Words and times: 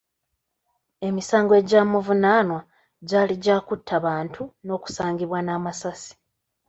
Emisango 1.07 1.53
egyamuvunaanwa 1.59 2.59
gyali 3.09 3.35
gya 3.43 3.57
kutta 3.67 3.95
bantu 4.05 4.43
n’okusangibwa 4.65 5.39
n’amasasi. 5.43 6.13